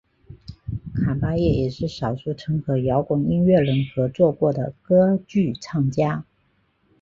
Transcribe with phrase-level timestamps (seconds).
[0.95, 6.25] 卡芭叶也是少数曾和摇滚音乐人合作过的歌剧唱家。